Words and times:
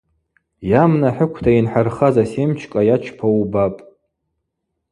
Йамна 0.71 1.09
хӏыквта 1.15 1.49
йынхӏырхаз 1.55 2.15
асемчкӏа 2.23 2.81
йачпауа 2.87 3.37
убапӏ. 3.41 3.79